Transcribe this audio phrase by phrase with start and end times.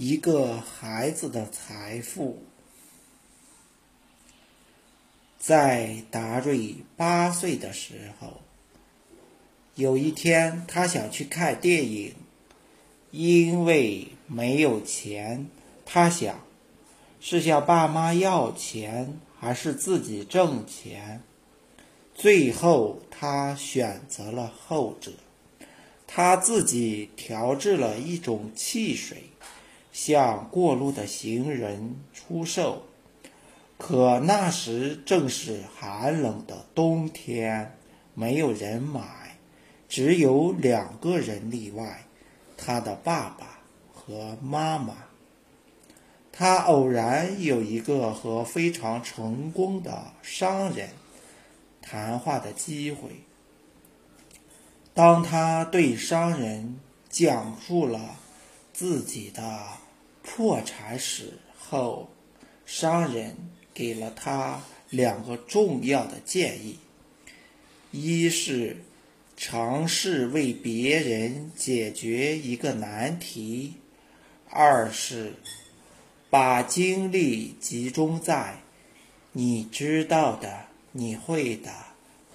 [0.00, 2.44] 一个孩子的财富。
[5.40, 8.40] 在达瑞八岁的时候，
[9.74, 12.14] 有一天他想去看电影，
[13.10, 15.48] 因为没有钱，
[15.84, 16.44] 他想
[17.18, 21.24] 是向爸妈要钱，还是自己挣钱。
[22.14, 25.10] 最后，他选择了后者。
[26.06, 29.24] 他自己调制了一种汽水，
[29.98, 32.84] 向过路的行人出售。
[33.76, 37.76] 可那时正是寒冷的冬天，
[38.14, 39.36] 没有人买，
[39.88, 42.04] 只有两个人例外：
[42.56, 43.58] 他的爸爸
[43.92, 44.94] 和妈妈。
[46.30, 50.90] 他偶然有一个和非常成功的商人
[51.82, 53.22] 谈话的机会。
[54.94, 58.16] 当他对商人讲述了
[58.72, 59.66] 自己的
[60.28, 62.10] 破产史后，
[62.66, 63.34] 商人。
[63.74, 66.80] 给了他两个重要的建议：
[67.92, 68.78] 一是
[69.36, 73.74] 尝试为别人解决一个难题；
[74.50, 75.34] 二是
[76.28, 78.56] 把精力集中在
[79.30, 81.70] 你知道的、你会的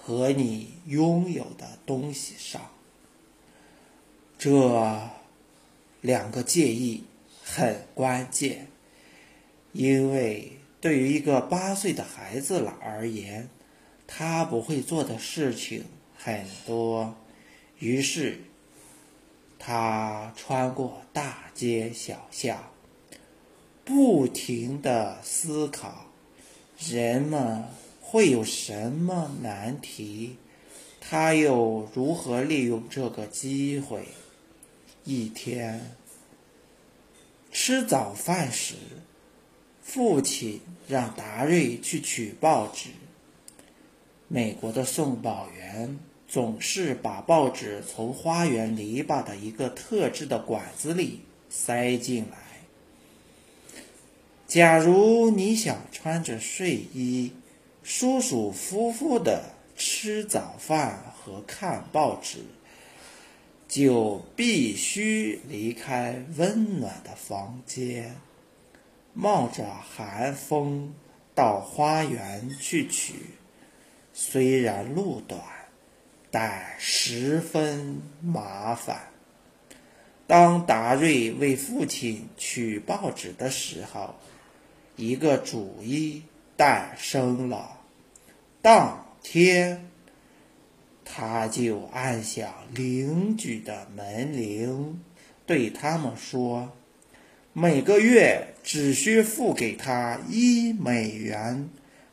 [0.00, 2.70] 和你拥有的东西上。
[4.38, 5.10] 这
[6.00, 7.04] 两个建议
[7.54, 8.66] 很关键，
[9.72, 10.58] 因为。
[10.80, 13.48] 对于一个八岁的孩子了而言，
[14.06, 17.16] 他不会做的事情很多。
[17.78, 18.40] 于是，
[19.58, 22.70] 他穿过大街小巷，
[23.82, 26.04] 不停的思考：
[26.78, 27.64] 人们
[28.02, 30.36] 会有什么难题？
[31.00, 34.08] 他又如何利用这个机会？
[35.04, 35.96] 一天，
[37.54, 38.74] 吃早饭时。
[39.80, 42.90] 父亲让达瑞去取报纸。
[44.26, 52.38] 美国的送报员总是把报纸从花园篱笆的一个特制的管子里塞进来。
[54.48, 57.30] 假如你想穿着睡衣，
[57.84, 62.38] 舒舒服服的吃早饭和看报纸，
[63.74, 68.14] 就必须离开温暖的房间。
[69.14, 70.94] 冒着寒风
[71.34, 73.14] 到花园去取，
[74.12, 75.42] 虽然路短，
[76.30, 79.08] 但十分麻烦。
[80.28, 84.14] 当达瑞为父亲取报纸的时候，
[84.94, 86.22] 一个主意
[86.56, 87.80] 诞生了。
[88.62, 89.90] 当天，
[91.04, 95.00] 他就按响邻居的门铃，
[95.46, 96.70] 对他们说。
[97.52, 101.68] 每个月只需付给他一美元，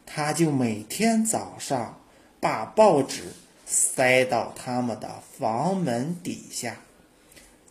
[0.06, 2.00] 他就每天早上
[2.40, 3.24] 把报纸
[3.66, 6.78] 塞到他们的房门底下。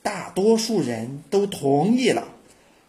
[0.02, 2.26] 大多数人都同意了。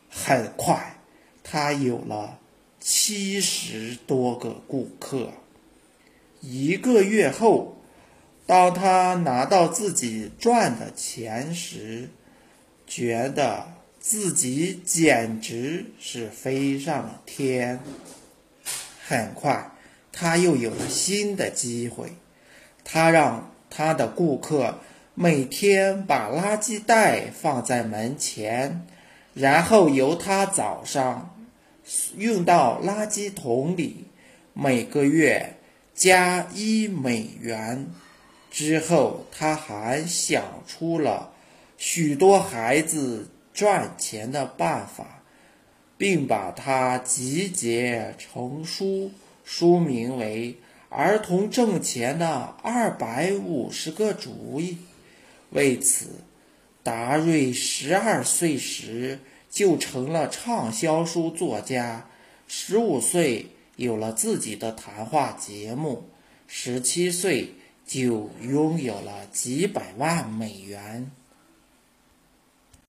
[0.09, 0.95] 很快，
[1.43, 2.39] 他有了
[2.79, 5.31] 七十多个顾客。
[6.39, 7.77] 一个月后，
[8.51, 12.09] 当他拿到自己赚的钱时，
[12.85, 13.65] 觉得。
[13.97, 17.79] 自己简直是飞上了天。
[19.05, 19.71] 很快，
[20.11, 22.11] 他又有了新的机会。
[22.83, 24.79] 他让他的顾客
[25.13, 28.87] 每天把垃圾袋放在门前，
[29.35, 31.37] 然后由他早上
[32.17, 34.07] 运到垃圾桶里，
[34.53, 35.57] 每个月
[35.93, 37.87] 加一美元。
[38.51, 41.33] 之后，他还想出了
[41.77, 43.29] 许多孩子。
[43.53, 45.23] 赚钱的办法，
[45.97, 49.11] 并把它集结成书，
[49.43, 50.53] 书名为
[50.87, 54.71] 《儿童挣钱的二百五十个主意》。
[55.49, 56.21] 为此，
[56.81, 62.07] 达瑞十二岁时就成了畅销书作家，
[62.47, 66.07] 十五岁有了自己的谈话节目，
[66.47, 67.53] 十七岁
[67.85, 71.11] 就拥有了几百万美元。